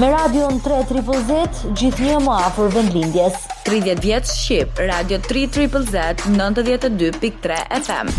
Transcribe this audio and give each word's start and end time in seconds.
Me 0.00 0.08
Radio 0.08 0.44
3 0.64 0.84
Triple 0.88 1.18
Z 1.28 1.34
gjithë 1.76 2.04
një 2.06 2.20
më 2.24 2.36
afër 2.46 2.70
vendlindjes. 2.72 3.34
30 3.66 3.98
vjet 4.00 4.30
shqip, 4.30 4.78
Radio 4.88 5.18
3 5.26 5.42
Triple 5.52 5.82
Z 5.84 6.22
92.3 6.32 7.58
FM. 7.76 8.12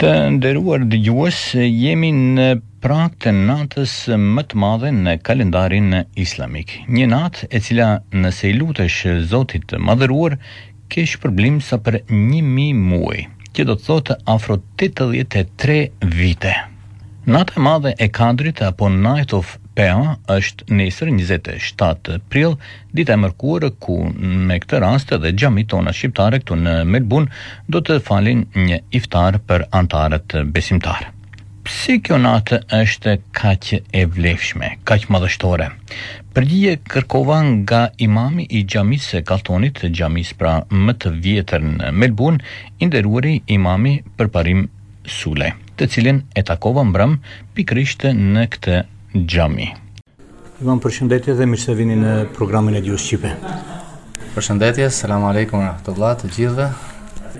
Të 0.00 0.10
nderuar 0.34 0.82
dëgjues, 0.90 1.38
jemi 1.62 2.10
në 2.32 2.48
prag 2.82 3.14
të 3.22 3.36
natës 3.44 3.94
më 4.18 4.42
të 4.50 4.58
madhe 4.64 4.90
në 4.98 5.14
kalendarin 5.28 5.94
islamik. 6.26 6.74
Një 6.90 7.06
natë 7.14 7.50
e 7.54 7.62
cila 7.62 7.90
nëse 8.18 8.50
i 8.50 8.58
lutesh 8.58 9.00
Zotit 9.30 9.68
të 9.70 9.78
madhëruar, 9.78 10.40
ke 10.90 11.06
shpërblim 11.06 11.62
sa 11.62 11.78
për 11.78 12.00
1000 12.10 12.82
muaj, 12.90 13.28
që 13.54 13.68
do 13.70 13.78
të 13.78 13.86
thotë 13.90 14.18
afro 14.34 14.58
83 14.88 15.78
vite. 16.18 16.56
Nata 17.30 17.54
e 17.56 17.62
madhe 17.68 17.94
e 17.94 18.10
kadrit 18.18 18.58
apo 18.66 18.90
Night 18.92 19.30
of 19.32 19.54
PA 19.74 20.14
është 20.30 20.68
nesër 20.78 21.08
27 21.18 22.18
prill, 22.30 22.54
ditë 22.94 23.14
e 23.16 23.20
mërkurë 23.24 23.72
ku 23.82 23.96
me 24.46 24.58
këtë 24.62 24.78
rast 24.84 25.14
edhe 25.16 25.32
gjami 25.34 25.64
tona 25.72 25.90
shqiptare 25.92 26.38
këtu 26.42 26.58
në 26.60 26.74
Melbourne 26.90 27.40
do 27.74 27.80
të 27.82 27.96
falin 28.08 28.44
një 28.60 28.78
iftar 29.00 29.40
për 29.50 29.66
antarët 29.82 30.36
besimtarë. 30.54 31.10
Pse 31.64 31.96
kjo 32.04 32.18
natë 32.20 32.58
është 32.76 33.12
kaq 33.36 33.70
e 33.80 34.02
vlefshme, 34.12 34.68
kaq 34.86 35.06
madhështore? 35.10 35.70
Përgjie 36.36 36.74
kërkova 36.92 37.38
nga 37.48 37.82
imami 38.06 38.44
i 38.58 38.62
xhamisë 38.68 39.08
së 39.14 39.22
Kaltonit, 39.30 39.80
xhamis 39.96 40.34
pra 40.38 40.58
më 40.70 40.94
të 41.00 41.14
vjetër 41.24 41.64
në 41.70 41.90
Melbourne, 42.02 42.42
i 42.84 43.34
imami 43.56 43.94
përparim 44.20 44.66
Sule, 45.06 45.50
të 45.76 45.88
cilin 45.92 46.22
e 46.36 46.42
takova 46.48 46.84
mbrëm 46.88 47.16
pikrisht 47.56 48.04
në 48.08 48.44
këtë 48.54 48.76
Gjami. 49.14 49.68
Ivan, 50.58 50.80
përshëndetje 50.82 51.34
dhe 51.38 51.46
mirë 51.46 51.62
se 51.62 51.74
vini 51.78 51.94
në 52.00 52.14
programin 52.34 52.74
e 52.74 52.80
Gjus 52.82 53.04
Shqipe. 53.06 53.30
Përshëndetje, 54.34 54.88
selam 54.96 55.22
aleikum 55.28 55.62
rahmetullah 55.62 56.16
të 56.18 56.30
gjithëve. 56.34 56.66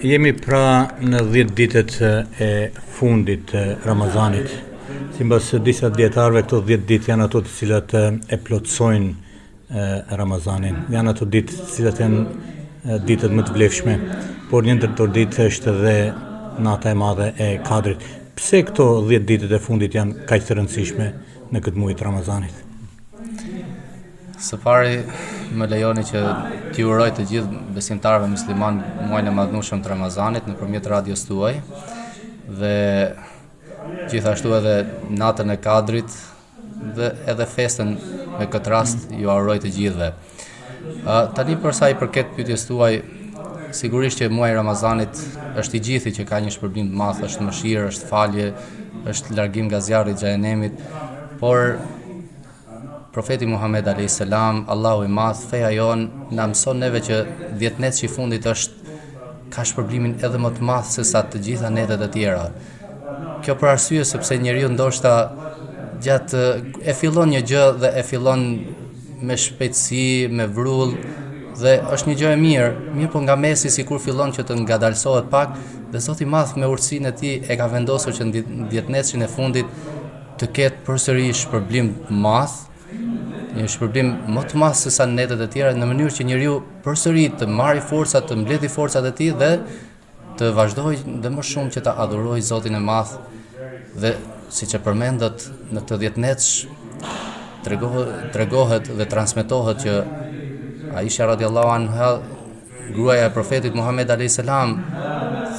Jemi 0.07 0.31
pra 0.39 0.61
në 1.03 1.23
10 1.33 1.51
ditët 1.59 1.97
e 2.39 2.51
fundit 2.99 3.49
të 3.51 3.63
Ramazanit. 3.89 4.55
Sipas 5.19 5.51
disa 5.67 5.91
dietarëve 5.91 6.45
këto 6.47 6.61
10 6.71 6.87
ditë 6.93 7.11
janë 7.13 7.27
ato 7.27 7.43
të 7.43 7.55
cilat 7.57 7.97
e 7.99 8.39
plotësojnë 8.47 10.15
Ramazanin. 10.23 10.79
Janë 10.95 11.15
ato 11.17 11.25
ditë 11.27 11.59
të 11.59 11.69
cilat 11.75 12.05
janë 12.05 13.03
ditët 13.11 13.35
më 13.35 13.49
të 13.49 13.57
vlefshme, 13.59 13.99
por 14.51 14.63
një 14.63 14.79
ndër 14.79 14.95
të 14.99 15.09
ditë 15.19 15.49
është 15.51 15.75
dhe 15.83 15.99
nata 16.63 16.95
e 16.95 16.97
madhe 17.03 17.33
e 17.35 17.51
kadrit. 17.67 17.99
Pse 18.39 18.63
këto 18.67 18.93
10 19.11 19.27
ditet 19.27 19.51
e 19.51 19.63
fundit 19.63 19.91
janë 19.99 20.23
kaq 20.31 20.47
të 20.47 20.61
rëndësishme? 20.63 21.15
në 21.55 21.61
këtë 21.63 21.79
muaj 21.81 21.95
të 22.01 22.05
Ramazanit. 22.09 22.55
pari 24.63 24.97
më 25.59 25.67
lejoni 25.71 26.03
që 26.09 26.21
t'i 26.75 26.85
uroj 26.87 27.11
të 27.17 27.25
gjithë 27.31 27.61
besimtarëve 27.77 28.29
musliman 28.33 28.81
muajin 29.11 29.31
e 29.31 29.35
madhnushëm 29.37 29.81
të 29.85 29.91
Ramazanit 29.93 30.49
nëpërmjet 30.51 30.89
radios 30.95 31.23
tuaj 31.29 31.53
dhe 32.61 32.75
gjithashtu 34.11 34.53
edhe 34.59 34.75
natën 35.23 35.55
e 35.55 35.59
Kadrit 35.69 36.11
dhe 36.99 37.09
edhe 37.35 37.47
festën 37.55 37.95
me 38.39 38.51
këtë 38.57 38.75
rast 38.75 39.07
ju 39.23 39.31
uroj 39.39 39.59
të 39.65 39.73
gjithëve. 39.79 40.11
Uh, 40.95 41.19
tani 41.39 41.57
për 41.65 41.73
sa 41.79 41.89
i 41.89 41.97
përket 42.01 42.35
pyetjes 42.37 42.67
tuaj, 42.71 42.99
sigurisht 43.83 44.21
që 44.21 44.29
muaji 44.37 44.53
i 44.57 44.61
Ramazanit 44.61 45.23
është 45.63 45.79
i 45.79 45.85
gjithë 45.89 46.13
që 46.21 46.29
ka 46.33 46.43
një 46.45 46.53
shpërbim 46.57 46.91
të 46.93 47.01
madh, 47.03 47.25
është 47.29 47.47
mëshirë, 47.49 47.89
është 47.95 48.11
falje, 48.13 48.53
është 49.15 49.37
largim 49.39 49.71
nga 49.71 49.81
zjarri 49.87 50.15
i 50.19 50.25
xhenemit, 50.25 50.81
Por 51.45 51.59
profeti 53.13 53.45
Muhammed 53.47 53.85
alayhis 53.87 54.17
salam, 54.21 54.65
Allahu 54.67 55.03
i 55.05 55.09
madh, 55.09 55.37
feja 55.51 55.71
jon 55.71 55.99
na 56.31 56.47
neve 56.75 57.01
që 57.07 57.17
vjetnet 57.61 57.93
që 57.99 58.05
i 58.05 58.09
fundit 58.17 58.47
është 58.53 58.95
ka 59.55 59.65
shpërblimin 59.69 60.15
edhe 60.25 60.39
më 60.41 60.51
të 60.57 60.63
madh 60.69 60.87
se 60.95 61.05
sa 61.05 61.21
të 61.29 61.43
gjitha 61.47 61.69
netet 61.71 62.01
e 62.01 62.09
tjera. 62.15 62.47
Kjo 63.45 63.59
për 63.61 63.71
arsye 63.75 64.07
sepse 64.13 64.39
njeriu 64.41 64.71
ndoshta 64.73 65.13
gjatë 66.07 66.41
e 66.89 66.95
fillon 67.01 67.29
një 67.37 67.43
gjë 67.51 67.65
dhe 67.83 67.91
e 67.93 68.03
fillon 68.11 68.47
me 69.29 69.37
shpejtësi, 69.37 70.07
me 70.37 70.47
vrull 70.49 70.97
dhe 71.61 71.75
është 71.93 72.09
një 72.13 72.17
gjë 72.23 72.31
e 72.39 72.39
mirë, 72.47 72.71
mirë 73.03 73.13
po 73.13 73.21
nga 73.27 73.37
mesi 73.47 73.69
sikur 73.75 74.01
fillon 74.07 74.33
që 74.33 74.47
të 74.49 74.57
ngadalsohet 74.65 75.29
pak 75.37 75.61
dhe 75.93 76.01
Zoti 76.09 76.25
i 76.25 76.33
Madh 76.37 76.57
me 76.57 76.73
urësin 76.73 77.13
e 77.13 77.15
Tij 77.21 77.53
e 77.53 77.59
ka 77.61 77.69
vendosur 77.77 78.17
që 78.17 78.31
në 78.31 79.05
që 79.11 79.23
e 79.29 79.31
fundit 79.37 79.69
të 80.41 80.47
ketë 80.57 80.81
përsëri 80.87 81.27
shpërblim 81.39 81.91
madh, 82.25 82.55
një 83.55 83.67
shpërblim 83.71 84.09
më 84.35 84.43
të 84.51 84.59
madh 84.61 84.77
se 84.79 84.91
sa 84.95 85.07
netët 85.07 85.41
e 85.45 85.49
tjera 85.53 85.75
në 85.79 85.87
mënyrë 85.91 86.15
që 86.17 86.27
njeriu 86.29 86.57
përsëri 86.85 87.29
të 87.39 87.49
marrë 87.51 87.85
forca, 87.87 88.21
të 88.27 88.39
mbledhë 88.43 88.71
forcat 88.75 89.07
e 89.07 89.13
tij 89.19 89.35
dhe 89.41 89.53
të 90.39 90.49
vazhdojë 90.57 91.21
dhe 91.23 91.31
më 91.37 91.45
shumë 91.51 91.75
që 91.77 91.85
ta 91.87 91.95
adhurojë 92.05 92.43
Zotin 92.49 92.75
e 92.79 92.83
Madh. 92.83 93.13
Dhe 94.03 94.15
siç 94.55 94.75
e 94.75 94.81
përmendët 94.83 95.47
në 95.75 95.85
të 95.87 95.99
dhjetë 96.03 96.25
netësh 96.25 96.53
tregohet 97.65 98.31
tregohet 98.35 98.91
dhe 98.99 99.07
transmetohet 99.11 99.83
që 99.87 99.95
Aisha 101.01 101.29
radhiyallahu 101.31 101.71
anha 101.77 102.11
gruaja 102.95 103.31
e 103.31 103.33
profetit 103.35 103.75
Muhammed 103.75 104.11
alayhis 104.13 104.37
salam 104.41 104.75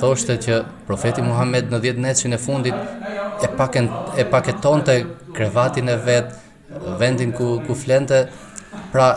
thoshte 0.01 0.35
që 0.45 0.59
profeti 0.87 1.23
Muhammed 1.25 1.71
në 1.73 1.81
10 1.87 2.03
netshin 2.07 2.35
e 2.35 2.39
fundit 2.39 3.04
e 3.43 3.47
paken 3.47 3.89
e 4.17 4.23
paketonte 4.25 5.05
krevatin 5.33 5.87
e 5.87 5.95
vet, 5.97 6.35
vendin 6.99 7.31
ku 7.31 7.59
ku 7.67 7.73
flente, 7.73 8.29
pra 8.91 9.07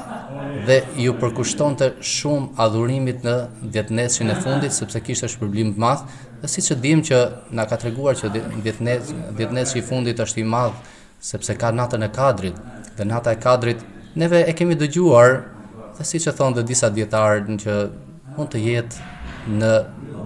dhe 0.67 0.79
ju 1.05 1.12
përkushtonte 1.21 1.87
shumë 2.15 2.49
adhurimit 2.65 3.25
në 3.27 3.34
vjetnesin 3.75 4.31
e 4.31 4.37
fundit 4.45 4.73
sepse 4.75 5.01
kishte 5.06 5.29
shpërblim 5.31 5.73
të 5.75 5.83
madh, 5.84 6.03
dhe 6.43 6.51
siç 6.55 6.71
e 6.75 6.79
dimë 6.84 7.05
që 7.11 7.19
na 7.56 7.65
ka 7.71 7.77
treguar 7.83 8.15
që 8.19 8.31
vjetnes 8.65 9.11
vjetnesi 9.39 9.79
i 9.79 9.84
fundit 9.89 10.21
është 10.25 10.41
i 10.43 10.47
madh 10.55 10.77
sepse 11.31 11.55
ka 11.59 11.71
natën 11.75 12.06
e 12.06 12.11
kadrit, 12.15 12.56
dhe 12.97 13.05
nata 13.05 13.33
e 13.35 13.41
kadrit 13.43 13.81
neve 14.15 14.45
e 14.50 14.55
kemi 14.59 14.77
dëgjuar, 14.79 15.31
dhe 15.99 16.06
siç 16.06 16.29
e 16.31 16.35
thonë 16.39 16.55
dhe 16.61 16.67
disa 16.71 16.91
dietarë 16.97 17.56
që 17.65 17.73
mund 18.37 18.50
të 18.55 18.61
jetë 18.67 19.05
në 19.59 19.73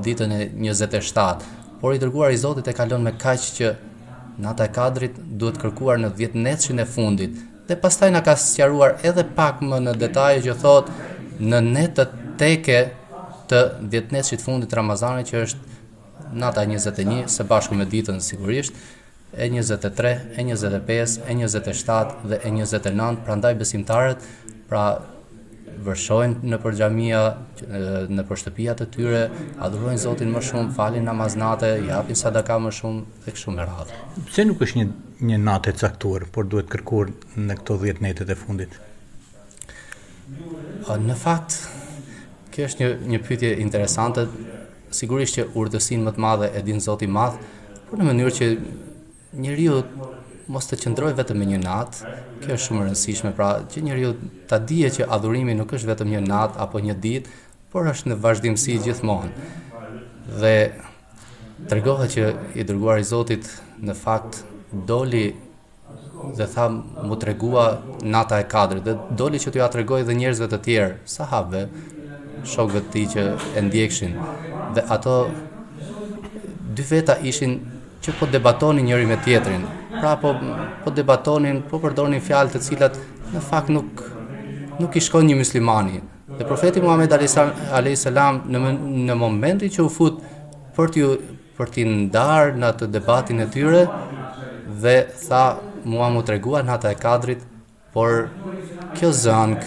ditën 0.05 0.31
e 0.39 0.45
27 0.67 1.53
por 1.83 1.95
i 1.95 1.99
dërguar 1.99 2.31
i 2.31 2.39
Zotit 2.39 2.67
e 2.71 2.73
kalon 2.79 3.03
me 3.03 3.11
kaq 3.25 3.43
që 3.57 3.67
nata 4.43 4.69
e 4.69 4.71
kadrit 4.77 5.17
duhet 5.41 5.59
kërkuar 5.59 5.99
në 5.99 6.11
10 6.21 6.37
netshin 6.45 6.79
e 6.81 6.85
fundit 6.87 7.35
dhe 7.69 7.75
pastaj 7.85 8.11
na 8.15 8.21
ka 8.29 8.37
sqaruar 8.43 8.95
edhe 9.11 9.25
pak 9.39 9.59
më 9.71 9.81
në 9.87 9.95
detaj 10.05 10.35
që 10.45 10.55
thot 10.63 10.93
në 11.53 11.61
netë 11.75 12.07
teke 12.43 12.79
të 13.51 13.61
10 13.97 14.15
netshit 14.15 14.45
fundit 14.47 14.71
të 14.71 14.79
Ramazanit 14.79 15.33
që 15.33 15.43
është 15.49 15.81
nata 16.45 16.63
21 16.75 17.25
së 17.35 17.49
bashku 17.51 17.77
me 17.79 17.85
ditën 17.97 18.23
sigurisht 18.31 18.79
e 19.35 19.49
23, 19.51 20.15
e 20.39 20.47
25, 20.53 21.19
e 21.27 21.37
27 21.43 22.31
dhe 22.31 22.39
e 22.45 22.51
29, 22.63 23.21
prandaj 23.27 23.55
besimtarët, 23.65 24.25
pra 24.69 24.85
vërshojnë 25.87 26.51
në 26.53 26.59
përgjamia, 26.63 27.21
në 28.17 28.25
përshëtëpijat 28.29 28.83
të 28.83 28.87
tyre, 28.95 29.23
adhurojnë 29.67 30.01
Zotin 30.03 30.31
më 30.33 30.43
shumë, 30.49 30.73
falin 30.77 31.07
namaznate, 31.09 31.73
japin 31.89 32.19
sadaka 32.19 32.59
më 32.63 32.73
shumë, 32.79 33.05
dhe 33.25 33.35
këshu 33.37 33.55
me 33.55 33.67
radhë. 33.69 33.99
Pse 34.31 34.47
nuk 34.49 34.63
është 34.67 34.81
një, 34.83 34.87
një 35.33 35.41
natë 35.49 35.73
e 35.73 35.77
caktuar, 35.83 36.27
por 36.35 36.47
duhet 36.51 36.71
kërkur 36.73 37.13
në 37.37 37.59
këto 37.61 37.79
10 37.83 38.03
netet 38.07 38.33
e 38.33 38.39
fundit? 38.43 38.79
Në 41.09 41.19
fakt, 41.23 41.59
kjo 42.55 42.69
është 42.71 42.85
një, 42.87 42.91
një 43.15 43.23
pytje 43.27 43.53
interesante, 43.67 44.27
sigurisht 44.93 45.39
që 45.41 45.49
urdësin 45.61 46.03
më 46.07 46.15
të 46.17 46.25
madhe 46.27 46.51
e 46.59 46.65
din 46.67 46.81
Zotin 46.85 47.13
madhë, 47.17 47.53
por 47.91 48.01
në 48.01 48.11
mënyrë 48.13 48.35
që 48.39 48.53
njëriut 49.43 50.21
mos 50.51 50.67
të 50.69 50.77
qëndroj 50.83 51.13
vetëm 51.19 51.39
me 51.41 51.47
një 51.53 51.59
natë, 51.63 52.15
kjo 52.43 52.57
është 52.57 52.65
shumë 52.67 52.81
e 52.83 52.87
rëndësishme, 52.89 53.33
pra 53.39 53.49
që 53.71 53.83
njeriu 53.87 54.13
ta 54.51 54.59
dije 54.59 54.91
që 54.99 55.07
adhurimi 55.17 55.55
nuk 55.59 55.73
është 55.77 55.91
vetëm 55.93 56.11
një 56.15 56.23
natë 56.27 56.63
apo 56.65 56.81
një 56.83 56.97
ditë, 57.05 57.31
por 57.73 57.87
është 57.91 58.11
në 58.13 58.17
vazhdimsi 58.25 58.79
gjithmonë. 58.87 59.31
Dhe 60.41 60.55
tregova 61.71 62.09
që 62.11 62.33
i 62.61 62.67
dërguar 62.69 63.01
i 63.01 63.07
Zotit 63.09 63.49
në 63.83 63.95
fakt 63.99 64.43
doli 64.87 65.33
dhe 66.39 66.47
tha 66.47 66.69
mu 67.03 67.17
tregua 67.19 67.65
nata 68.07 68.39
e 68.43 68.47
katërt, 68.51 68.85
dhe 68.87 68.97
doli 69.19 69.41
që 69.43 69.53
t'u 69.53 69.61
ja 69.63 69.69
tregoj 69.73 70.05
edhe 70.05 70.15
njerëzve 70.15 70.47
të 70.53 70.61
tjerë, 70.67 70.93
sahabëve, 71.15 71.63
shokëve 72.47 72.83
të 72.87 72.93
tij 72.95 73.07
që 73.15 73.25
e 73.59 73.63
ndjekshin. 73.69 74.17
Dhe 74.77 74.85
ato 74.97 75.17
dy 76.77 76.85
veta 76.89 77.17
ishin 77.29 77.59
që 78.03 78.15
po 78.21 78.27
debatonin 78.31 78.87
njëri 78.89 79.07
me 79.11 79.19
tjetrin, 79.25 79.67
pra 80.03 80.17
po, 80.21 80.35
po 80.83 80.91
debatonin, 80.91 81.61
po 81.71 81.79
përdornin 81.83 82.21
fjalë 82.27 82.57
të 82.57 82.61
cilat 82.67 82.97
në 83.37 83.43
fakt 83.47 83.69
nuk 83.71 84.01
nuk 84.83 84.97
i 84.99 85.03
shkon 85.05 85.29
një 85.31 85.37
muslimani. 85.39 86.01
Dhe 86.39 86.47
profeti 86.49 86.83
Muhammed 86.83 87.13
alayhis 87.15 88.03
salam 88.09 88.41
në 88.51 88.65
në 89.07 89.17
momentin 89.21 89.71
që 89.71 89.85
u 89.87 89.93
fut 89.99 90.17
për 90.75 90.91
të 90.97 91.07
për 91.59 91.71
t'i 91.77 91.85
ndar 91.87 92.51
në 92.59 92.67
atë 92.73 92.89
debatin 92.97 93.45
e 93.45 93.49
tyre 93.55 93.85
dhe 94.83 94.97
tha 95.23 95.45
mua 95.85 96.11
mu 96.11 96.25
tregua 96.27 96.65
në 96.67 96.75
ata 96.79 96.91
e 96.91 96.99
kadrit, 96.99 97.41
por 97.95 98.25
kjo 98.99 99.13
zënk, 99.23 99.63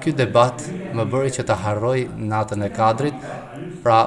ky 0.00 0.16
debat 0.16 0.64
më 0.96 1.04
bëri 1.12 1.34
që 1.36 1.46
ta 1.48 1.56
harroj 1.64 1.98
natën 2.32 2.62
e 2.62 2.68
kadrit. 2.78 3.18
Pra, 3.84 4.00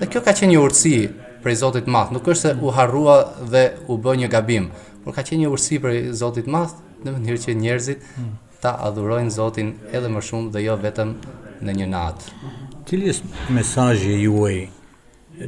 dhe 0.00 0.08
kjo 0.10 0.22
ka 0.24 0.32
qenë 0.38 0.50
një 0.56 0.62
urtësi 0.64 0.96
prej 1.44 1.56
Zotit 1.60 1.88
Madh. 1.94 2.12
Nuk 2.16 2.28
është 2.32 2.48
se 2.48 2.54
u 2.64 2.72
harrua 2.76 3.18
dhe 3.52 3.66
u 3.90 3.96
bë 4.04 4.16
një 4.22 4.28
gabim 4.34 4.66
por 5.04 5.14
ka 5.16 5.22
qenë 5.26 5.44
një 5.46 5.50
ursi 5.52 5.78
për 5.82 5.96
Zotit 6.18 6.46
Madh, 6.50 6.74
në 7.04 7.16
mënyrë 7.16 7.40
që 7.44 7.54
njerëzit 7.58 8.04
hmm. 8.16 8.32
ta 8.62 8.74
adhurojnë 8.86 9.32
Zotin 9.34 9.72
edhe 9.94 10.10
më 10.12 10.22
shumë 10.28 10.52
dhe 10.54 10.62
jo 10.68 10.76
vetëm 10.84 11.14
në 11.66 11.74
një 11.80 11.88
nat. 11.94 12.26
Cili 12.90 13.10
është 13.10 13.52
mesazhi 13.58 14.14
juaj? 14.22 14.60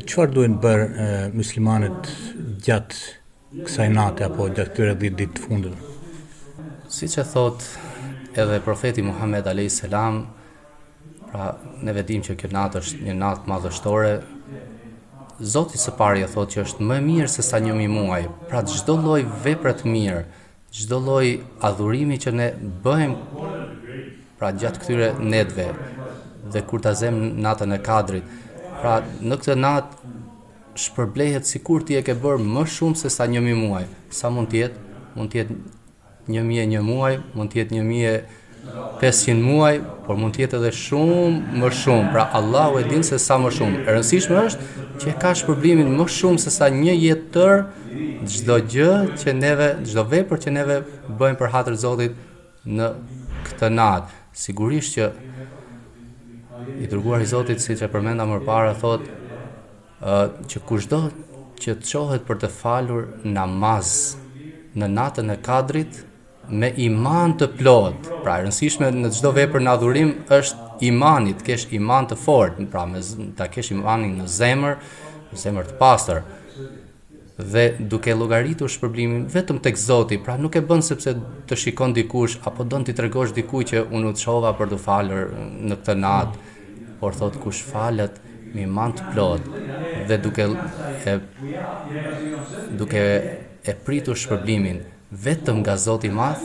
Çfarë 0.08 0.34
duhen 0.34 0.58
bër 0.64 0.84
e, 0.86 1.08
muslimanët 1.38 2.10
gjatë 2.66 3.66
kësaj 3.66 3.88
nate 3.94 4.24
apo 4.26 4.48
gjatë 4.50 4.72
këtyre 4.72 4.94
10 5.02 5.18
ditëve 5.18 5.36
të 5.38 5.44
fundit? 5.46 6.14
Siç 6.94 7.18
e 7.22 7.24
thot 7.26 7.62
edhe 8.34 8.58
profeti 8.64 9.04
Muhammed 9.06 9.46
alayhis 9.46 9.76
salam, 9.84 10.24
pra 11.28 11.52
ne 11.82 11.94
vetëm 11.94 12.24
që 12.26 12.36
kjo 12.42 12.50
natë 12.54 12.80
është 12.82 13.06
një 13.08 13.18
natë 13.20 13.50
madhështore, 13.50 14.14
Zoti 15.42 15.78
së 15.78 15.90
pari 15.98 16.22
e 16.22 16.28
thotë 16.30 16.54
që 16.54 16.62
është 16.62 16.84
më 16.88 16.98
mirë 17.04 17.28
se 17.30 17.42
sa 17.42 17.58
një 17.62 17.72
mi 17.74 17.86
muaj, 17.90 18.20
pra 18.48 18.60
të 18.62 18.76
gjdo 18.76 18.94
loj 19.02 19.22
veprat 19.44 19.80
mirë, 19.86 20.20
gjdo 20.72 21.00
loj 21.02 21.26
adhurimi 21.66 22.18
që 22.22 22.32
ne 22.38 22.46
bëhem 22.84 23.16
pra 24.38 24.52
gjatë 24.54 24.78
këtyre 24.84 25.08
nedve 25.20 25.66
dhe 26.54 26.62
kur 26.68 26.82
të 26.84 26.92
zem 27.02 27.18
natën 27.42 27.74
e 27.74 27.80
kadrit, 27.82 28.28
pra 28.78 29.00
në 29.26 29.40
këtë 29.42 29.58
natë 29.58 30.12
shpërblehet 30.84 31.50
si 31.50 31.58
kur 31.66 31.82
ti 31.86 31.98
e 31.98 32.04
ke 32.06 32.14
bërë 32.14 32.44
më 32.54 32.66
shumë 32.76 33.02
se 33.02 33.10
sa 33.10 33.26
një 33.26 33.40
mi 33.42 33.56
muaj, 33.58 33.86
sa 34.14 34.30
mund 34.30 34.54
tjetë, 34.54 34.78
mund 35.18 35.34
tjetë 35.34 35.58
një 36.30 36.46
mi 36.46 36.62
e 36.62 36.68
një 36.76 36.84
muaj, 36.86 37.14
mund 37.34 37.50
tjetë 37.56 37.74
një 37.74 37.82
mi 37.82 38.02
e 38.06 38.14
një 38.14 38.18
muaj, 38.22 38.42
500 39.00 39.34
muaj, 39.42 39.80
por 40.06 40.16
mund 40.20 40.36
të 40.36 40.44
jetë 40.44 40.58
edhe 40.60 40.70
shumë 40.78 41.58
më 41.60 41.70
shumë. 41.80 42.10
Pra 42.14 42.26
Allahu 42.38 42.78
e 42.80 42.84
din 42.88 43.02
se 43.04 43.18
sa 43.20 43.36
më 43.40 43.50
shumë. 43.58 43.80
E 43.88 43.92
rëndësishme 43.96 44.38
është 44.40 44.84
që 45.02 45.12
ka 45.20 45.32
shpërblimin 45.40 45.90
më 45.98 46.06
shumë 46.16 46.42
se 46.44 46.52
sa 46.54 46.68
një 46.72 46.94
jetë 47.00 47.32
tërë 47.34 48.28
çdo 48.34 48.56
gjë 48.74 48.90
që 49.20 49.34
neve 49.40 49.68
çdo 49.86 50.04
vepër 50.12 50.42
që 50.46 50.54
neve 50.56 50.78
bëjmë 51.18 51.40
për 51.42 51.52
hatër 51.56 51.76
Zotit 51.82 52.16
në 52.76 52.88
këtë 53.50 53.70
natë. 53.74 54.22
Sigurisht 54.44 54.96
që 54.96 55.10
i 56.84 56.88
dërguar 56.90 57.24
i 57.24 57.28
Zotit, 57.32 57.60
siç 57.62 57.82
e 57.84 57.90
përmenda 57.92 58.24
më 58.30 58.40
parë, 58.46 58.72
thotë 58.80 59.20
ë 60.00 60.48
që 60.50 60.64
kushdo 60.68 61.02
që 61.60 61.76
të 61.80 61.90
çohet 61.92 62.24
për 62.28 62.40
të 62.44 62.50
falur 62.62 63.08
namaz 63.24 63.94
në 64.74 64.88
natën 64.96 65.30
e 65.34 65.40
Kadrit, 65.46 66.00
me 66.48 66.72
iman 66.76 67.34
të 67.38 67.48
plot. 67.58 68.08
Pra 68.24 68.38
e 68.38 68.44
rëndësishme 68.44 68.90
në 69.02 69.10
çdo 69.16 69.30
vepër 69.36 69.62
në 69.64 69.72
adhurim 69.76 70.10
është 70.32 70.84
imani, 70.90 71.36
kesh 71.44 71.68
iman 71.78 72.08
të 72.10 72.18
fortë, 72.20 72.66
pra 72.72 72.84
me 72.86 73.00
ta 73.36 73.46
kesh 73.50 73.72
imanin 73.74 74.18
në 74.20 74.26
zemër, 74.30 74.76
në 75.32 75.40
zemër 75.44 75.70
të 75.70 75.78
pastër. 75.80 76.24
Dhe 77.54 77.64
duke 77.92 78.12
llogaritur 78.14 78.70
shpërblimin 78.70 79.24
vetëm 79.32 79.58
tek 79.62 79.78
Zoti, 79.80 80.20
pra 80.22 80.36
nuk 80.38 80.54
e 80.56 80.62
bën 80.62 80.84
sepse 80.86 81.16
të 81.48 81.56
shikon 81.58 81.94
dikush 81.96 82.36
apo 82.46 82.62
don 82.64 82.84
ti 82.86 82.94
tregosh 82.94 83.32
dikujt 83.34 83.72
që 83.72 83.80
unë 83.90 84.12
u 84.12 84.12
çova 84.18 84.52
për 84.54 84.70
të 84.74 84.78
falur 84.84 85.32
në 85.66 85.80
këtë 85.82 85.96
natë, 85.98 86.52
por 87.00 87.16
thot 87.18 87.34
kush 87.42 87.64
falet 87.66 88.20
me 88.54 88.62
iman 88.68 88.94
të 88.94 89.08
plot 89.12 89.48
dhe 90.08 90.18
duke 90.22 90.46
e, 91.10 91.16
duke 92.78 93.02
e 93.66 93.74
pritur 93.82 94.14
shpërblimin 94.14 94.78
vetëm 95.22 95.58
nga 95.62 95.76
Zoti 95.76 96.06
i 96.08 96.14
Madh, 96.14 96.42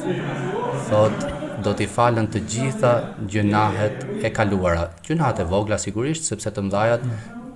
thot 0.90 1.26
do 1.64 1.74
t'i 1.74 1.88
falen 1.88 2.28
të 2.32 2.40
gjitha 2.54 2.92
gjunahet 3.34 4.06
e 4.24 4.30
kaluara. 4.34 4.90
Gjunahet 5.06 5.40
e 5.42 5.48
vogla 5.54 5.78
sigurisht, 5.78 6.24
sepse 6.30 6.52
të 6.54 6.64
mdhajat 6.68 7.04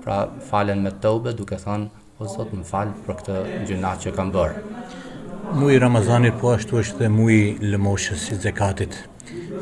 pra 0.03 0.25
falen 0.49 0.81
me 0.83 0.91
tobe 1.05 1.31
duke 1.33 1.55
thënë 1.55 1.87
o 2.19 2.27
Zot 2.29 2.51
më 2.55 2.65
fal 2.65 2.91
për 3.05 3.17
këtë 3.19 3.37
gjunah 3.69 3.97
që 4.01 4.13
kam 4.15 4.31
bërë. 4.31 4.63
mui 5.59 5.79
Ramazanit 5.79 6.33
po 6.41 6.53
ashtu 6.55 6.77
është 6.81 6.97
dhe 6.99 7.07
mui 7.13 7.39
lëmoshës 7.71 8.19
si 8.27 8.35
zekatit. 8.45 8.95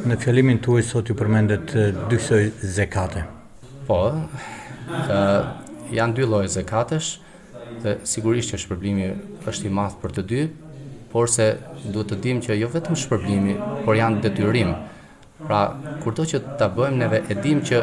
Në 0.07 0.15
fjalimin 0.23 0.59
tuaj 0.65 0.83
sot 0.89 1.09
ju 1.09 1.15
përmendet 1.21 1.73
dy 2.09 2.17
zekate. 2.75 3.23
Po, 3.87 3.97
janë 5.97 6.13
dy 6.17 6.27
lojë 6.33 6.51
zekatesh 6.59 7.09
dhe 7.83 7.97
sigurisht 8.13 8.53
që 8.53 8.59
shpërblimi 8.63 9.07
është 9.51 9.65
i 9.67 9.73
madh 9.77 9.95
për 10.03 10.11
të 10.17 10.21
dy, 10.31 10.43
por 11.11 11.27
se 11.29 11.47
duhet 11.91 12.11
të 12.13 12.17
dim 12.23 12.39
që 12.43 12.55
jo 12.59 12.69
vetëm 12.71 12.97
shpërblimi, 12.97 13.55
por 13.85 13.97
janë 13.99 14.21
detyrim. 14.23 14.71
Pra, 15.43 15.63
kurdo 16.03 16.25
që 16.29 16.39
ta 16.59 16.69
bëjmë 16.71 16.99
neve, 17.01 17.19
e 17.31 17.35
dim 17.43 17.59
që 17.67 17.81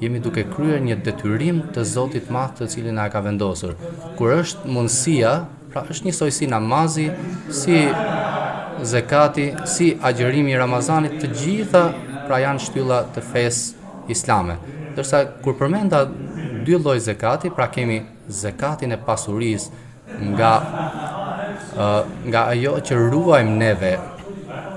jemi 0.00 0.20
duke 0.24 0.46
kryer 0.48 0.80
një 0.86 0.96
detyrim 1.04 1.60
të 1.74 1.84
Zotit 1.84 2.30
Madh 2.32 2.54
të 2.60 2.68
cilin 2.72 2.96
na 2.96 3.08
ka 3.12 3.20
vendosur. 3.24 3.74
Kur 4.16 4.32
është 4.40 4.70
mundësia, 4.72 5.32
pra 5.72 5.82
është 5.92 6.08
një 6.08 6.14
soi 6.16 6.32
si 6.34 6.48
namazi, 6.50 7.08
si 7.54 7.76
zekati, 8.94 9.50
si 9.68 9.90
agjërimi 10.00 10.54
i 10.54 10.58
Ramazanit, 10.62 11.18
të 11.20 11.32
gjitha 11.36 11.84
pra 12.30 12.40
janë 12.46 12.64
shtylla 12.64 13.02
të 13.14 13.26
fesë 13.26 14.08
islame. 14.14 14.56
Dërsa 14.96 15.24
kur 15.44 15.58
përmenda 15.60 16.06
dy 16.66 16.78
lloj 16.80 16.96
zekati, 17.10 17.52
pra 17.54 17.68
kemi 17.74 18.00
zekatin 18.40 18.94
e 18.96 19.00
pasurisë 19.04 19.84
nga 20.32 20.54
nga 22.30 22.44
ajo 22.50 22.74
që 22.84 22.92
ruajmë 23.10 23.56
neve 23.58 23.92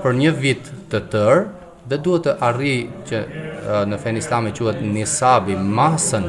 për 0.02 0.14
një 0.20 0.32
vit 0.38 0.68
të 0.92 1.00
tërë 1.12 1.44
dhe 1.90 1.98
duhet 2.00 2.26
të 2.26 2.34
arri 2.46 2.74
që 3.08 3.22
në 3.90 3.98
fen 4.00 4.16
islami 4.20 4.52
quhet 4.56 4.80
nisabi 4.84 5.56
masën 5.56 6.28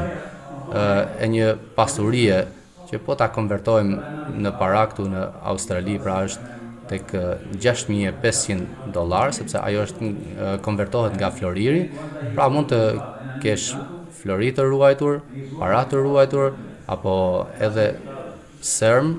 e 1.22 1.30
një 1.30 1.52
pasurie 1.76 2.40
që 2.90 3.00
po 3.06 3.16
ta 3.18 3.30
konvertojmë 3.32 4.34
në 4.42 4.52
para 4.60 4.86
këtu 4.92 5.08
në 5.12 5.24
Australi 5.54 5.98
pra 6.04 6.20
është 6.28 6.52
tek 6.90 7.14
6500 7.62 8.90
dollar 8.94 9.32
sepse 9.34 9.58
ajo 9.62 9.86
është 9.88 10.10
konvertohet 10.66 11.16
nga 11.18 11.32
floriri 11.34 11.88
pra 12.36 12.50
mund 12.50 12.70
të 12.74 12.82
kesh 13.44 13.72
floritë 14.16 14.64
ruajtur, 14.66 15.20
para 15.60 15.82
të 15.86 16.00
ruajtur 16.02 16.54
apo 16.90 17.16
edhe 17.62 17.88
serm 18.66 19.16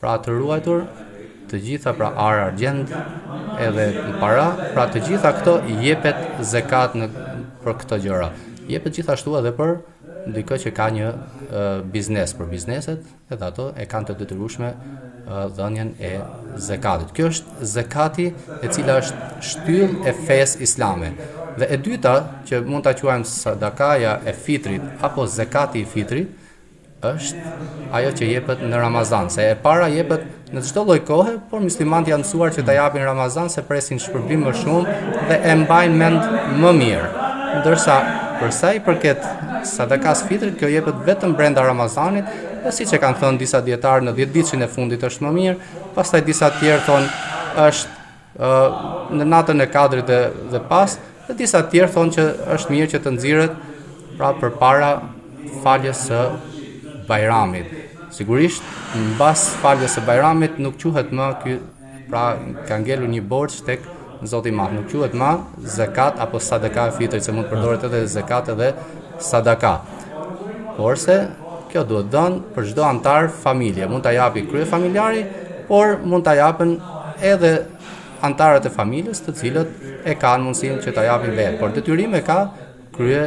pra 0.00 0.18
të 0.22 0.32
ruajtur 0.36 0.82
të 1.50 1.60
gjitha 1.62 1.92
pra 1.96 2.10
arë 2.20 2.42
argjend 2.50 2.90
edhe 3.62 3.86
në 3.96 4.18
para, 4.20 4.46
pra 4.74 4.88
të 4.92 5.04
gjitha 5.06 5.30
këto 5.38 5.56
jepet 5.82 6.18
zekat 6.52 6.96
në, 6.98 7.08
për 7.62 7.76
këto 7.82 7.98
gjëra. 8.04 8.30
Jepet 8.68 8.98
gjithashtu 8.98 9.36
edhe 9.38 9.52
për 9.56 9.76
ndikë 10.26 10.56
që 10.64 10.72
ka 10.76 10.88
një 10.90 11.08
uh, 11.12 11.58
biznes 11.94 12.32
për 12.34 12.48
bizneset 12.50 13.06
edhe 13.32 13.46
ato 13.48 13.68
e 13.78 13.84
kanë 13.86 14.08
të 14.08 14.16
detyrushme 14.24 14.72
uh, 14.74 15.44
dhënjen 15.56 15.92
e 16.02 16.10
zekatit. 16.68 17.12
Kjo 17.16 17.28
është 17.32 17.68
zekati 17.76 18.26
e 18.66 18.72
cila 18.76 18.98
është 19.00 19.42
shtyll 19.52 19.94
e 20.10 20.16
fes 20.26 20.56
islame. 20.66 21.12
Dhe 21.56 21.70
e 21.72 21.78
dyta 21.80 22.16
që 22.50 22.58
mund 22.66 22.84
të 22.84 22.96
quajmë 23.00 23.30
sadakaja 23.32 24.18
e 24.28 24.34
fitrit 24.36 25.04
apo 25.06 25.24
zekati 25.38 25.86
i 25.86 25.88
fitrit, 25.88 26.42
është 27.14 27.92
ajo 27.96 28.10
që 28.18 28.28
jepet 28.32 28.62
në 28.66 28.80
Ramazan, 28.82 29.30
se 29.30 29.44
e 29.52 29.54
para 29.62 29.86
jepet 29.92 30.24
në 30.54 30.62
çdo 30.66 30.82
lloj 30.86 30.98
kohe, 31.06 31.34
por 31.50 31.62
muslimanët 31.62 32.10
janë 32.10 32.24
mësuar 32.24 32.52
që 32.56 32.64
ta 32.68 32.74
japin 32.76 33.04
Ramazan 33.06 33.50
se 33.52 33.62
presin 33.66 34.00
shpërbim 34.02 34.42
më 34.46 34.54
shumë 34.60 34.96
dhe 35.30 35.36
e 35.52 35.56
mbajnë 35.62 35.98
mend 36.02 36.56
më 36.62 36.72
mirë. 36.80 37.28
Ndërsa 37.60 37.96
për 38.40 38.52
sa 38.54 38.72
i 38.76 38.82
përket 38.84 39.24
sadakas 39.70 40.24
fitrit, 40.28 40.56
kjo 40.60 40.68
jepet 40.70 40.98
vetëm 41.08 41.32
brenda 41.38 41.64
Ramazanit, 41.64 42.26
dhe 42.64 42.72
siç 42.74 42.92
e 42.94 43.00
kanë 43.02 43.20
thënë 43.22 43.40
disa 43.42 43.62
dietarë 43.68 44.06
në 44.08 44.14
10 44.20 44.34
ditën 44.38 44.66
e 44.66 44.70
fundit 44.74 45.06
është 45.10 45.24
më 45.26 45.32
mirë, 45.38 45.70
pastaj 45.96 46.22
disa 46.26 46.50
të 46.50 46.62
tjerë 46.62 46.84
thonë 46.90 47.62
është 47.68 47.94
në 49.20 49.28
natën 49.32 49.62
e 49.64 49.68
kadrit 49.78 50.10
dhe, 50.12 50.18
dhe 50.52 50.60
pas, 50.70 50.98
dhe 51.28 51.38
disa 51.38 51.62
të 51.64 51.72
tjerë 51.72 51.94
thonë 51.96 52.16
që 52.18 52.26
është 52.58 52.74
mirë 52.74 52.92
që 52.94 53.02
të 53.06 53.14
nxirret 53.16 53.56
prapë 54.18 54.42
përpara 54.44 54.90
faljes 55.64 56.04
së 56.10 56.20
Bajramit. 57.08 57.66
Sigurisht, 58.10 58.62
në 58.96 59.14
bas 59.18 59.48
faljes 59.62 59.96
së 59.98 60.02
Bajramit 60.06 60.58
nuk 60.62 60.76
quhet 60.82 61.10
më 61.14 61.26
ky 61.42 61.56
pra 62.10 62.24
ka 62.68 62.78
ngelur 62.82 63.10
një 63.10 63.22
borx 63.30 63.60
tek 63.66 63.84
Zoti 64.26 64.48
i 64.50 64.54
Madh. 64.56 64.74
Nuk 64.78 64.86
quhet 64.92 65.14
më 65.18 65.30
zekat 65.76 66.20
apo 66.22 66.38
sadaka 66.42 66.88
e 66.92 67.08
që 67.16 67.20
se 67.22 67.32
mund 67.34 67.50
përdoret 67.50 67.84
edhe 67.88 68.04
zakat 68.06 68.48
edhe 68.54 68.70
sadaka. 69.18 69.74
Porse 70.76 71.16
kjo 71.70 71.82
duhet 71.84 72.08
dhën 72.12 72.38
për 72.54 72.70
çdo 72.72 72.84
antar 72.88 73.28
familje. 73.44 73.86
Mund 73.86 74.02
ta 74.02 74.10
japi 74.14 74.46
krye 74.46 74.64
familjari, 74.64 75.26
por 75.68 75.98
mund 76.04 76.24
ta 76.24 76.34
japën 76.34 76.76
edhe 77.20 77.52
antarët 78.22 78.66
e 78.66 78.72
familjes, 78.72 79.20
të 79.20 79.32
cilët 79.38 79.72
e 80.08 80.14
kanë 80.16 80.44
mundësinë 80.46 80.80
që 80.84 80.94
ta 80.96 81.04
japin 81.04 81.34
vetë, 81.36 81.58
por 81.60 81.74
tyrim 81.84 82.14
e 82.16 82.22
ka 82.24 82.40
krye 82.96 83.22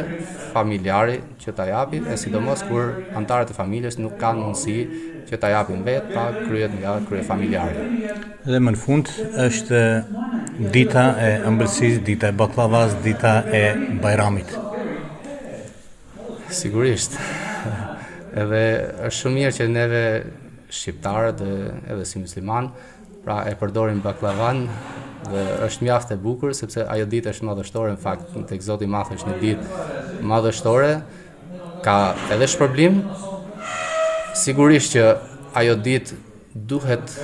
familjari 0.52 1.18
që 1.42 1.54
ta 1.58 1.66
japi, 1.68 2.00
e 2.12 2.16
sidomos 2.20 2.62
kur 2.68 2.90
antarët 3.18 3.52
e 3.52 3.56
familjes 3.56 3.98
nuk 4.00 4.16
kanë 4.20 4.42
mundësi 4.42 5.06
që 5.30 5.38
ta 5.42 5.50
japi 5.52 5.76
në 5.78 5.86
vetë, 5.86 6.12
pa 6.14 6.24
kryet 6.42 6.74
nga 6.80 6.96
kryet 7.08 7.26
familjari. 7.28 7.86
Dhe 8.48 8.58
më 8.60 8.74
në 8.74 8.80
fund 8.84 9.10
është 9.46 9.80
dita 10.74 11.06
e 11.28 11.32
mbërësis, 11.52 12.00
dita 12.06 12.30
e 12.32 12.36
baklavas, 12.42 12.96
dita 13.04 13.34
e 13.56 13.64
bajramit. 14.02 14.54
Sigurisht. 16.60 17.14
Edhe 18.40 18.64
është 19.06 19.18
shumë 19.20 19.38
mirë 19.38 19.52
që 19.58 19.68
neve 19.70 20.02
shqiptarët 20.70 21.40
edhe 21.44 22.02
si 22.06 22.20
musliman, 22.22 22.68
pra 23.24 23.40
e 23.50 23.54
përdorin 23.60 23.98
baklavan 24.04 24.62
dhe 25.28 25.40
është 25.66 25.84
mjaftë 25.84 26.16
e 26.16 26.20
bukur 26.22 26.54
sepse 26.56 26.84
ajo 26.94 27.04
ditë 27.12 27.32
është 27.34 27.44
më 27.48 27.56
dështore 27.58 27.90
në 27.96 28.00
fakt 28.00 28.30
tek 28.48 28.62
Zoti 28.64 28.86
i 28.88 28.90
Madh 28.90 29.10
është 29.18 29.32
një 29.32 29.34
ditë 29.42 29.82
madhështore, 30.26 30.90
ka 31.84 31.94
edhe 32.34 32.46
shpërblim, 32.50 33.00
sigurisht 34.36 34.94
që 34.96 35.04
ajo 35.62 35.74
dit 35.84 36.12
duhet, 36.68 37.14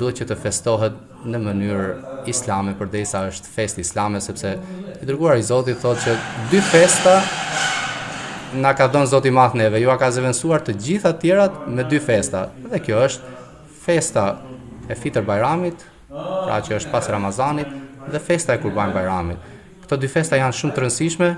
duhet 0.00 0.20
që 0.22 0.28
të 0.32 0.38
festohet 0.42 0.96
në 1.24 1.40
mënyrë 1.46 2.18
islame, 2.28 2.74
për 2.78 2.90
dhe 2.92 3.04
isa 3.06 3.22
është 3.30 3.52
fest 3.54 3.78
islame, 3.80 4.20
sepse 4.20 4.56
i 5.00 5.06
dërguar 5.08 5.38
i 5.40 5.46
Zoti 5.46 5.74
thot 5.80 6.02
që 6.04 6.16
dy 6.50 6.60
festa 6.72 7.14
nga 8.54 8.74
ka 8.78 8.86
dhënë 8.92 9.10
Zoti 9.10 9.30
Madh 9.34 9.56
neve, 9.58 9.80
ju 9.82 9.88
a 9.90 9.96
ka 9.98 10.10
zëvendësuar 10.14 10.62
të 10.66 10.74
gjitha 10.84 11.14
të 11.16 11.20
tjera 11.24 11.46
me 11.74 11.82
dy 11.90 11.98
festa. 12.00 12.44
Dhe 12.70 12.78
kjo 12.80 13.00
është 13.08 13.32
festa 13.86 14.26
e 14.88 14.94
Fitr 15.00 15.24
Bajramit, 15.26 15.82
pra 16.12 16.60
që 16.62 16.76
është 16.78 16.92
pas 16.92 17.08
Ramazanit 17.10 17.72
dhe 18.12 18.20
festa 18.22 18.54
e 18.54 18.60
Kurban 18.62 18.92
Bajramit. 18.94 19.50
Këto 19.84 19.98
dy 20.00 20.08
festa 20.08 20.38
janë 20.38 20.54
shumë 20.60 20.74
të 20.76 20.84
rëndësishme, 20.84 21.32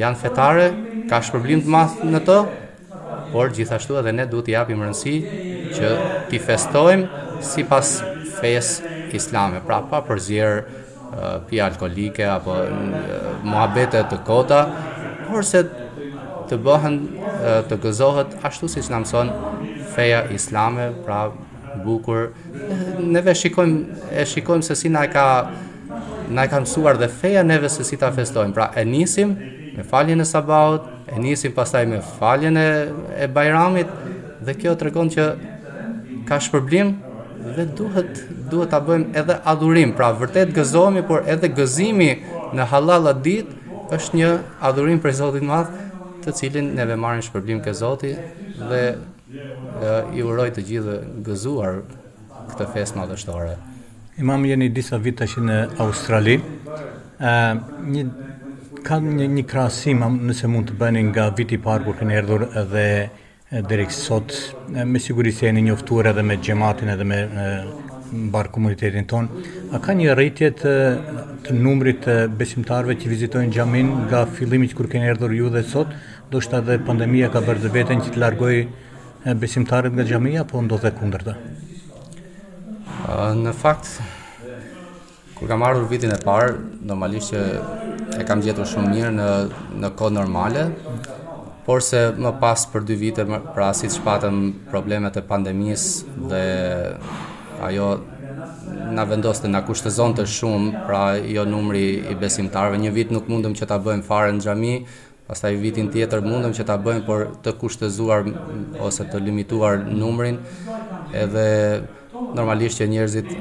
janë 0.00 0.18
fetare, 0.20 0.64
ka 1.10 1.20
shpërblim 1.24 1.62
të 1.64 1.72
madh 1.72 2.02
në 2.12 2.20
të, 2.26 2.38
por 3.32 3.50
gjithashtu 3.56 3.96
edhe 4.00 4.12
ne 4.14 4.26
duhet 4.30 4.46
të 4.46 4.52
japim 4.54 4.82
rëndësi 4.84 5.14
që 5.76 5.90
ti 6.30 6.40
festojmë 6.42 7.22
sipas 7.44 7.94
fesë 8.38 8.94
islame, 9.16 9.60
pra 9.66 9.80
pa 9.90 10.00
përzier 10.06 10.62
uh, 10.66 11.38
pi 11.48 11.56
alkolike 11.64 12.24
apo 12.28 12.52
uh, 12.66 13.40
muhabete 13.44 14.02
të 14.12 14.20
kota, 14.28 14.60
por 15.30 15.44
se 15.48 15.62
të 16.50 16.58
bëhen 16.62 16.98
uh, 17.02 17.50
të 17.66 17.80
gëzohet 17.84 18.36
ashtu 18.46 18.68
siç 18.76 18.92
na 18.92 19.00
mëson 19.02 19.32
feja 19.96 20.24
islame, 20.36 20.90
pra 21.06 21.26
bukur. 21.86 22.28
Neve 23.04 23.32
shikojmë 23.36 24.14
e 24.20 24.24
shikojmë 24.28 24.64
se 24.68 24.76
si 24.80 24.90
na 24.92 25.06
e 25.08 25.10
ka 25.14 25.26
na 26.34 26.44
e 26.44 26.52
ka 26.52 26.60
mësuar 26.64 26.96
dhe 27.00 27.08
feja 27.12 27.44
neve 27.44 27.68
se 27.72 27.84
si 27.88 27.96
ta 28.00 28.08
festojmë. 28.16 28.52
Pra 28.56 28.68
e 28.76 28.82
nisim 28.88 29.32
me 29.76 29.82
faljen 29.82 30.20
e 30.20 30.24
sabaut, 30.24 30.82
e 31.06 31.18
nisim 31.20 31.52
pastaj 31.52 31.86
me 31.86 32.00
faljen 32.18 32.56
e, 32.56 32.68
e 33.18 33.28
bajramit, 33.28 33.88
dhe 34.44 34.54
kjo 34.54 34.74
të 34.78 34.88
rekon 34.90 35.10
që 35.12 35.26
ka 36.28 36.38
shpërblim 36.40 36.94
dhe 37.56 37.64
duhet, 37.78 38.20
duhet 38.50 38.70
ta 38.72 38.80
bëjmë 38.82 39.14
edhe 39.20 39.36
adhurim, 39.52 39.92
pra 39.96 40.10
vërtet 40.18 40.54
gëzomi, 40.56 41.02
por 41.06 41.22
edhe 41.30 41.48
gëzimi 41.58 42.10
në 42.56 42.66
halala 42.72 43.12
dit, 43.26 43.50
është 43.92 44.18
një 44.18 44.30
adhurim 44.70 44.98
për 45.04 45.14
Zotin 45.20 45.46
Madh, 45.48 45.70
të 46.24 46.32
cilin 46.40 46.72
neve 46.74 46.96
marrin 46.98 47.22
shpërblim 47.22 47.60
ke 47.62 47.72
Zoti 47.76 48.14
dhe 48.58 48.82
e, 48.82 48.98
i 50.18 50.24
uroj 50.26 50.48
të 50.56 50.64
gjithë 50.70 50.96
gëzuar 51.28 51.82
këtë 52.50 52.66
festë 52.74 52.98
madhështore. 52.98 53.52
Imam 54.18 54.42
jeni 54.48 54.66
disa 54.72 54.98
vite 54.98 55.26
që 55.28 55.44
në 55.44 55.58
Australi, 55.86 56.38
ë 57.22 57.34
një 57.94 58.04
ka 58.86 59.00
një, 59.02 59.26
një 59.36 59.42
krasim, 59.50 60.02
nëse 60.30 60.46
mund 60.50 60.70
të 60.70 60.76
bëni 60.78 61.00
nga 61.10 61.24
viti 61.34 61.58
parë 61.58 61.84
kur 61.88 61.96
kënë 61.98 62.14
erdhur 62.20 62.44
dhe 62.70 62.86
dhe 63.70 63.76
sot, 63.94 64.32
me 64.90 64.98
sigurisë 65.02 65.44
e 65.48 65.52
një 65.56 65.62
njoftuar 65.68 66.08
edhe 66.12 66.22
me 66.26 66.34
gjematin 66.48 66.88
edhe 66.94 67.04
me 67.10 67.18
barë 68.34 68.50
komunitetin 68.56 69.06
tonë, 69.06 69.44
a 69.74 69.78
ka 69.84 69.94
një 69.98 70.14
rritje 70.18 70.48
të, 70.60 70.72
të 71.46 71.54
numrit 71.58 72.00
të 72.04 72.16
besimtarve 72.40 72.94
që 72.98 73.12
vizitojnë 73.14 73.54
gjamin 73.56 73.90
nga 74.08 74.22
fillimi 74.38 74.66
që 74.70 74.78
kur 74.80 74.90
kënë 74.92 75.10
erdhur 75.14 75.34
ju 75.38 75.50
dhe 75.54 75.62
sot, 75.70 75.94
do 76.30 76.42
shta 76.42 76.58
dhe 76.68 76.78
pandemija 76.88 77.30
ka 77.34 77.42
bërë 77.46 77.62
dhe 77.66 77.74
vetën 77.78 78.02
që 78.04 78.14
të 78.16 78.22
largoj 78.24 78.54
besimtarit 79.44 79.94
nga 79.94 80.06
gjamija 80.10 80.44
po 80.50 80.62
ndodhe 80.66 80.90
kunder 80.98 81.22
të? 81.30 81.36
Në 83.46 83.56
fakt, 83.62 83.94
kur 85.38 85.50
kam 85.50 85.62
ardhur 85.70 85.86
vitin 85.94 86.14
e 86.14 86.22
parë, 86.26 86.54
normalisht 86.86 87.30
që 87.34 87.46
e 88.14 88.24
kam 88.26 88.40
gjetur 88.44 88.68
shumë 88.70 88.92
mirë 88.94 89.10
në 89.16 89.26
në 89.82 89.90
kohë 89.98 90.14
normale, 90.16 90.66
por 91.66 91.82
se 91.82 92.02
më 92.16 92.30
pas 92.42 92.66
për 92.72 92.84
dy 92.86 92.94
vite 93.00 93.24
pra 93.56 93.72
si 93.74 93.88
të 93.88 93.96
shpatëm 93.96 94.36
problemet 94.70 95.16
e 95.18 95.22
pandemisë 95.30 96.18
dhe 96.30 96.42
ajo 97.66 97.88
na 98.94 99.02
vendos 99.08 99.40
të 99.42 99.50
na 99.50 99.64
kushtëzon 99.66 100.14
të 100.18 100.26
shumë, 100.36 100.84
pra 100.86 101.02
jo 101.18 101.42
numri 101.48 101.86
i 102.06 102.14
besimtarve, 102.18 102.78
një 102.78 102.92
vit 102.94 103.10
nuk 103.14 103.26
mundëm 103.30 103.56
që 103.58 103.68
ta 103.70 103.80
bëjmë 103.82 104.06
fare 104.06 104.30
në 104.36 104.44
xhami, 104.46 104.74
pastaj 105.26 105.56
vitin 105.58 105.90
tjetër 105.90 106.22
mundëm 106.22 106.52
që 106.54 106.66
ta 106.68 106.76
bëjmë 106.78 107.06
por 107.08 107.26
të 107.42 107.56
kushtëzuar 107.60 108.28
ose 108.86 109.06
të 109.10 109.22
limituar 109.26 109.80
numrin. 109.88 110.38
Edhe 111.18 111.46
normalisht 112.36 112.78
që 112.78 112.86
njerëzit 112.94 113.32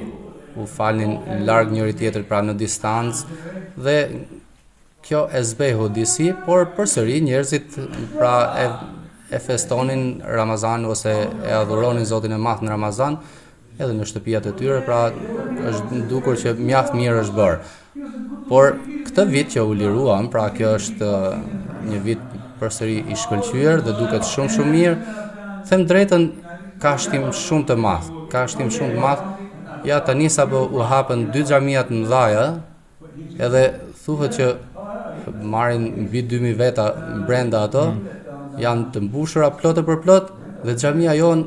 u 0.57 0.65
falnin 0.72 1.19
larg 1.45 1.72
njëri 1.75 1.93
tjetër 2.00 2.24
pra 2.25 2.39
në 2.41 2.55
distancë 2.57 3.38
dhe 3.86 3.98
kjo 5.07 5.27
e 5.33 5.43
zbej 5.43 5.75
hodisi, 5.77 6.31
por 6.45 6.65
përsëri 6.77 7.19
njerëzit 7.27 7.75
pra 8.17 8.31
e, 8.57 8.65
e 9.38 9.39
festonin 9.39 10.21
Ramazan 10.25 10.85
ose 10.89 11.13
e 11.45 11.51
adhuronin 11.53 12.05
Zotin 12.05 12.33
e 12.33 12.39
Madh 12.41 12.63
në 12.65 12.71
Ramazan 12.74 13.19
edhe 13.77 13.93
në 13.93 14.07
shtëpijat 14.09 14.47
e 14.50 14.53
tyre, 14.57 14.79
pra 14.88 15.03
është 15.69 16.00
dukur 16.09 16.39
që 16.41 16.55
mjaft 16.57 16.95
mirë 16.97 17.19
është 17.21 17.35
bërë. 17.38 17.62
Por 18.50 18.71
këtë 19.05 19.25
vit 19.29 19.53
që 19.53 19.62
u 19.67 19.75
liruan, 19.77 20.29
pra 20.33 20.47
kjo 20.57 20.74
është 20.79 21.09
uh, 21.12 21.31
një 21.91 22.01
vit 22.07 22.24
përsëri 22.62 22.97
i 23.12 23.19
shkëlqyer 23.21 23.83
dhe 23.85 23.93
duket 24.00 24.25
shumë 24.31 24.55
shumë 24.57 24.74
mirë. 24.74 25.24
Them 25.69 25.85
drejtën, 25.91 26.27
ka 26.81 26.95
shtim 27.01 27.27
shumë 27.45 27.67
të 27.71 27.77
madh. 27.88 28.09
Ka 28.31 28.47
shtim 28.50 28.71
shumë 28.74 28.95
të 28.95 29.03
madh. 29.03 29.29
Ja 29.85 30.00
tani 30.01 30.31
sapo 30.33 30.65
u 30.74 30.81
hapën 30.88 31.27
dy 31.33 31.43
xhamia 31.45 31.85
në 31.89 32.01
dhaja 32.09 32.45
edhe 33.45 33.67
thuhet 34.05 34.33
që 34.38 34.50
marrin 35.53 36.07
vit 36.07 36.25
2000 36.29 36.55
veta 36.60 36.86
brenda 37.27 37.63
ato, 37.67 37.84
mm. 37.91 38.62
janë 38.63 38.88
të 38.95 39.03
mbushura 39.10 39.50
plotë 39.60 39.84
për 39.89 40.00
plot 40.05 40.31
dhe 40.65 40.77
xhamia 40.81 41.15
jon 41.19 41.45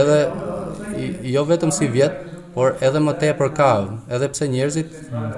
edhe 0.00 0.18
jo 1.32 1.44
vetëm 1.48 1.72
si 1.72 1.88
vjet, 1.88 2.24
por 2.58 2.72
edhe 2.82 2.98
më 3.04 3.12
tepër 3.22 3.50
ka, 3.54 3.70
edhe 4.14 4.26
pse 4.32 4.46
njerëzit 4.50 4.94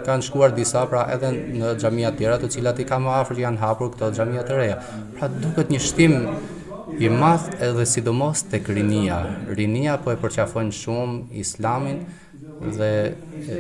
kanë 0.07 0.25
shkuar 0.25 0.55
disa 0.57 0.87
pra 0.89 1.03
edhe 1.13 1.29
në 1.35 1.75
xhamia 1.83 2.13
të 2.15 2.21
tjera, 2.23 2.39
të 2.41 2.49
cilat 2.55 2.79
i 2.81 2.87
kanë 2.89 3.05
më 3.07 3.19
afër 3.19 3.43
janë 3.43 3.61
hapur 3.61 3.91
këto 3.93 4.09
xhamia 4.17 4.45
të 4.49 4.57
reja. 4.57 4.79
Pra 5.19 5.29
duket 5.43 5.69
një 5.75 5.81
shtim 5.85 6.15
i 6.97 7.11
madh 7.13 7.51
edhe 7.67 7.85
sidomos 7.87 8.47
tek 8.49 8.71
rinia. 8.73 9.19
Rinia 9.53 9.99
po 10.01 10.15
e 10.15 10.17
përqafon 10.23 10.73
shumë 10.73 11.37
Islamin 11.45 12.01
dhe 12.79 12.91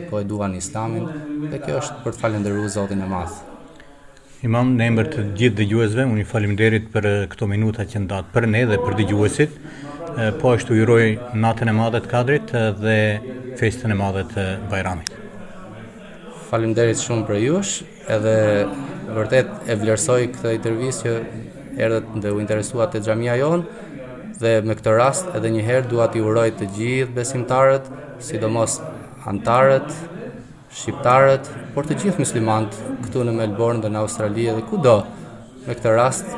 po 0.09 0.23
e 0.23 0.25
duan 0.31 0.57
Islamin 0.57 1.05
dhe 1.53 1.61
kjo 1.61 1.83
është 1.83 2.00
për 2.07 2.17
të 2.17 2.25
falendëruar 2.25 2.73
Zotin 2.79 3.05
e 3.05 3.11
Madh. 3.12 3.37
Imam, 4.41 4.71
në 4.73 4.85
emër 4.89 5.09
të 5.13 5.23
gjithë 5.37 5.57
dëgjuesve, 5.59 6.05
unë 6.09 6.23
i 6.23 6.23
falimderit 6.29 6.87
për 6.95 7.07
eh, 7.11 7.17
këto 7.29 7.45
minuta 7.51 7.85
që 7.85 8.01
ndatë 8.07 8.31
për 8.33 8.47
ne 8.49 8.63
dhe 8.71 8.79
për 8.81 8.95
dëgjuesit, 9.03 9.59
eh, 9.61 10.31
po 10.41 10.55
është 10.57 10.79
ujroj 10.79 11.03
natën 11.43 11.69
e 11.69 11.89
të 11.99 12.09
kadrit 12.09 12.55
eh, 12.57 12.71
dhe 12.73 12.95
festën 13.61 13.93
e 13.93 14.23
të 14.33 14.45
Bajramit. 14.71 15.11
Faleminderit 16.49 16.99
shumë 17.03 17.27
për 17.29 17.41
jush, 17.51 17.75
edhe 18.09 18.65
vërtet 19.13 19.69
e 19.69 19.77
vlerësoj 19.83 20.21
këtë 20.39 20.55
intervjus 20.57 21.03
që 21.05 21.13
erdhët 21.85 22.17
dhe 22.25 22.33
u 22.33 22.41
interesuat 22.41 22.97
të 22.97 23.05
xhamia 23.11 23.37
jonë, 23.43 23.91
dhe 24.41 24.55
me 24.65 24.75
këtë 24.79 24.97
rast 24.97 25.29
edhe 25.37 25.53
njëherë 25.53 25.91
duat 25.93 26.17
i 26.17 26.25
uroj 26.25 26.49
të 26.57 26.71
gjithë 26.79 27.15
besimtarët, 27.21 27.93
sidomos 28.25 28.81
antarët, 29.29 29.93
shqiptarët, 30.71 31.49
por 31.75 31.87
të 31.89 31.97
gjithë 32.05 32.23
muslimantë 32.23 32.91
këtu 33.07 33.25
në 33.27 33.35
Melbourne 33.37 33.83
dhe 33.83 33.91
në 33.93 34.03
Australi 34.05 34.47
dhe 34.55 34.62
kudo. 34.71 35.00
Në 35.67 35.75
këtë 35.79 35.95
rast 35.97 36.31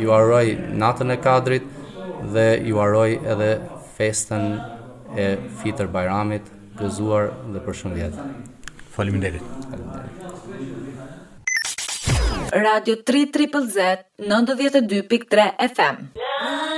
ju 0.00 0.10
uroj 0.10 0.44
natën 0.80 1.12
e 1.14 1.18
Kadrit 1.24 1.68
dhe 2.34 2.46
ju 2.66 2.78
uroj 2.80 3.10
edhe 3.14 3.50
festën 3.98 4.56
e 5.18 5.28
Fitr 5.60 5.86
Bayramit, 5.94 6.46
gëzuar 6.80 7.28
dhe 7.54 7.62
për 7.62 7.78
shumë 7.80 7.96
vjet. 8.00 8.20
Faleminderit. 8.94 9.70
Radio 12.54 12.94
3 13.06 13.24
Triple 13.34 13.64
Z 13.66 14.06
92.3 14.22 15.48
FM. 15.70 16.04
Yeah. 16.14 16.73